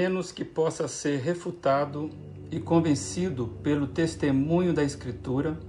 [0.00, 2.08] menos que possa ser refutado
[2.50, 5.60] e convencido pelo testemunho da Escritura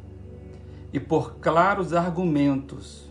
[0.94, 3.10] e por claros argumentos,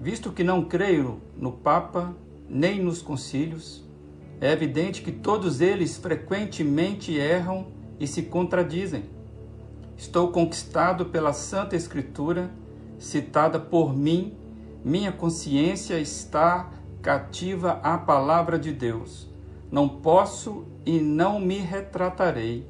[0.00, 2.14] visto que não creio no Papa
[2.48, 3.84] nem nos concílios,
[4.40, 7.66] é evidente que todos eles frequentemente erram
[7.98, 9.06] e se contradizem.
[9.96, 12.52] Estou conquistado pela Santa Escritura,
[13.00, 14.32] citada por mim,
[14.84, 16.70] minha consciência está
[17.02, 19.31] cativa à palavra de Deus.
[19.72, 22.66] Não posso e não me retratarei,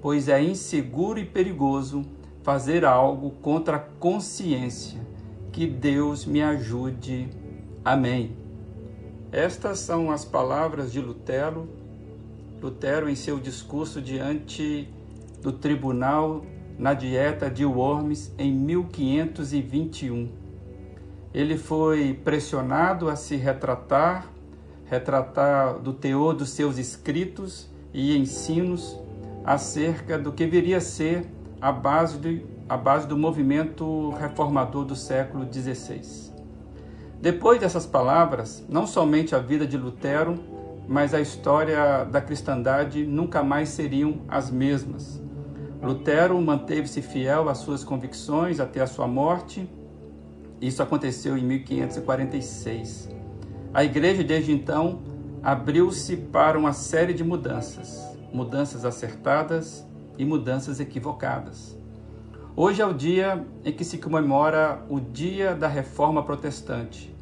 [0.00, 2.04] pois é inseguro e perigoso
[2.42, 5.00] fazer algo contra a consciência.
[5.52, 7.28] Que Deus me ajude.
[7.84, 8.36] Amém.
[9.30, 11.68] Estas são as palavras de Lutero.
[12.60, 14.88] Lutero, em seu discurso diante
[15.40, 16.44] do tribunal
[16.76, 20.28] na dieta de Worms em 1521.
[21.32, 24.26] Ele foi pressionado a se retratar,
[24.92, 29.00] retratar do teor dos seus escritos e ensinos
[29.42, 31.26] acerca do que viria a ser
[31.62, 36.30] a base, de, a base do movimento reformador do século XVI.
[37.22, 40.38] Depois dessas palavras, não somente a vida de Lutero,
[40.86, 45.22] mas a história da cristandade nunca mais seriam as mesmas.
[45.82, 49.66] Lutero manteve-se fiel às suas convicções até a sua morte.
[50.60, 53.21] Isso aconteceu em 1546.
[53.74, 55.00] A igreja, desde então,
[55.42, 59.82] abriu-se para uma série de mudanças, mudanças acertadas
[60.18, 61.74] e mudanças equivocadas.
[62.54, 67.16] Hoje é o dia em que se comemora o Dia da Reforma Protestante,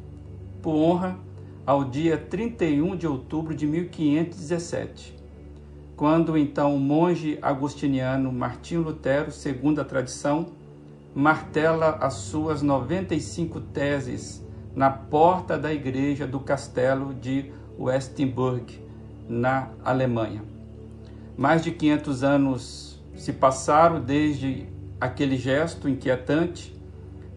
[0.61, 1.17] por honra
[1.65, 5.15] ao dia 31 de outubro de 1517,
[5.95, 10.47] quando então o monge agostiniano Martinho Lutero, segundo a tradição,
[11.15, 14.43] martela as suas 95 teses
[14.75, 18.79] na porta da igreja do castelo de Westenburg,
[19.27, 20.43] na Alemanha.
[21.37, 24.67] Mais de 500 anos se passaram desde
[24.99, 26.75] aquele gesto inquietante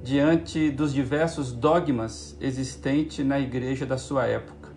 [0.03, 4.71] diante dos diversos dogmas existentes na igreja da sua época.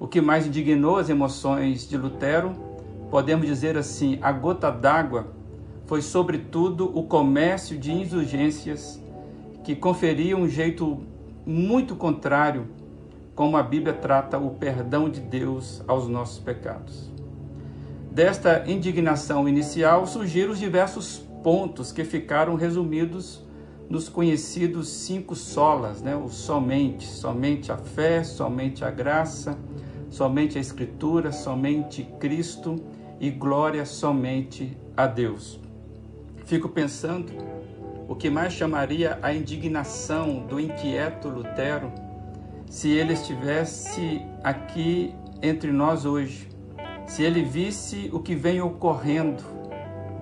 [0.00, 2.54] O que mais indignou as emoções de Lutero,
[3.10, 5.26] podemos dizer assim, a gota d'água,
[5.86, 9.02] foi sobretudo o comércio de indulgências
[9.64, 11.02] que conferia um jeito
[11.48, 12.66] muito contrário
[13.34, 17.10] como a Bíblia trata o perdão de Deus aos nossos pecados.
[18.10, 23.42] Desta indignação inicial surgiram os diversos pontos que ficaram resumidos
[23.88, 26.14] nos conhecidos cinco solas, né?
[26.14, 29.56] o somente, somente a fé, somente a graça,
[30.10, 32.76] somente a Escritura, somente Cristo
[33.18, 35.58] e glória somente a Deus.
[36.44, 37.32] Fico pensando
[38.08, 41.92] o que mais chamaria a indignação do inquieto Lutero
[42.66, 46.48] se ele estivesse aqui entre nós hoje
[47.08, 49.42] se ele visse o que vem ocorrendo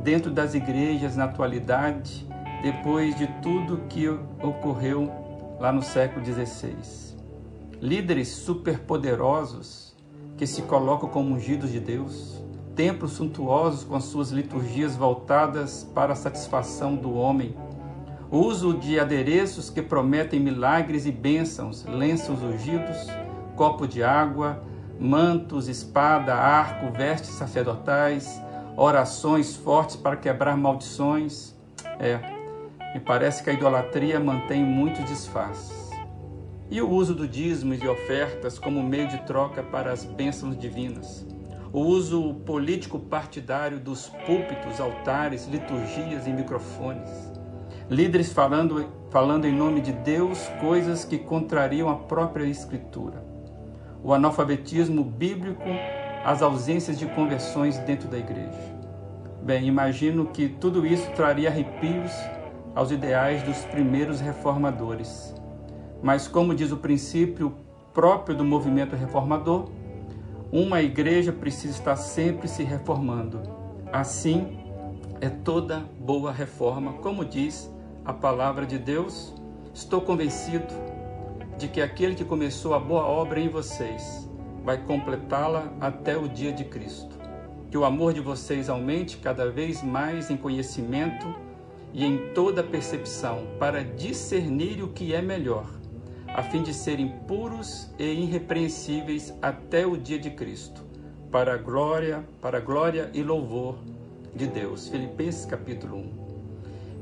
[0.03, 2.25] dentro das igrejas na atualidade,
[2.63, 5.11] depois de tudo que ocorreu
[5.59, 6.77] lá no século XVI.
[7.83, 9.97] Líderes superpoderosos
[10.37, 12.41] que se colocam como ungidos de Deus,
[12.77, 17.57] templos suntuosos com as suas liturgias voltadas para a satisfação do homem,
[18.31, 23.07] uso de adereços que prometem milagres e bênçãos, lenços ungidos,
[23.55, 24.63] copo de água,
[24.99, 28.43] mantos, espada, arco, vestes sacerdotais,
[28.77, 31.55] orações fortes para quebrar maldições.
[31.99, 32.19] É,
[32.95, 35.91] me parece que a idolatria mantém muitos disfarces.
[36.69, 41.25] E o uso do dízimos e ofertas como meio de troca para as bênçãos divinas.
[41.73, 47.36] O uso político partidário dos púlpitos, altares, liturgias e microfones.
[47.89, 53.37] Líderes falando, falando em nome de Deus coisas que contrariam a própria Escritura
[54.07, 55.65] o analfabetismo bíblico,
[56.25, 58.77] as ausências de conversões dentro da igreja.
[59.43, 62.13] Bem, imagino que tudo isso traria arrepios
[62.73, 65.35] aos ideais dos primeiros reformadores.
[66.01, 67.53] Mas, como diz o princípio
[67.93, 69.71] próprio do movimento reformador,
[70.53, 73.43] uma igreja precisa estar sempre se reformando.
[73.93, 74.57] Assim
[75.21, 77.69] é toda boa reforma, como diz
[78.07, 79.35] a palavra de Deus.
[79.75, 80.73] Estou convencido
[81.59, 84.29] de que aquele que começou a boa obra em vocês
[84.65, 87.17] vai completá-la até o dia de Cristo.
[87.71, 91.35] Que o amor de vocês aumente cada vez mais em conhecimento
[91.93, 95.67] e em toda percepção para discernir o que é melhor,
[96.29, 100.85] a fim de serem puros e irrepreensíveis até o dia de Cristo,
[101.31, 103.79] para a glória, para a glória e louvor
[104.35, 104.89] de Deus.
[104.89, 106.26] Filipenses capítulo 1.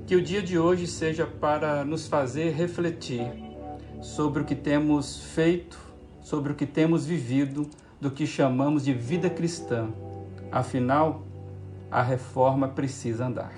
[0.07, 3.27] Que o dia de hoje seja para nos fazer refletir
[4.03, 5.79] sobre o que temos feito,
[6.21, 7.69] sobre o que temos vivido
[7.99, 9.89] do que chamamos de vida cristã.
[10.53, 11.23] Afinal,
[11.91, 13.53] a reforma precisa andar.